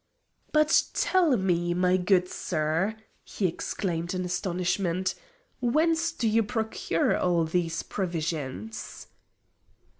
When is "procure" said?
6.41-7.15